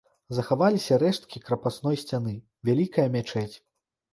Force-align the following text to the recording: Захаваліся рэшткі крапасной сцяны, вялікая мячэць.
Захаваліся 0.37 0.97
рэшткі 1.03 1.41
крапасной 1.49 1.99
сцяны, 2.05 2.33
вялікая 2.71 3.07
мячэць. 3.19 3.55